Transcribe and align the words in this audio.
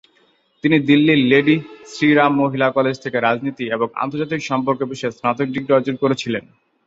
তিনি 0.63 0.77
দিল্লির 0.89 1.21
লেডি 1.31 1.55
শ্রী 1.91 2.09
রাম 2.11 2.31
মহিলা 2.41 2.67
কলেজ 2.71 2.95
থেকে 3.03 3.17
রাজনীতি 3.19 3.65
এবং 3.75 3.87
আন্তর্জাতিক 3.95 4.41
সম্পর্ক 4.49 4.79
বিষয়ে 4.91 5.15
স্নাতক 5.17 5.47
ডিগ্রি 5.47 5.71
অর্জন 5.73 5.95
করেছিলেন। 6.03 6.43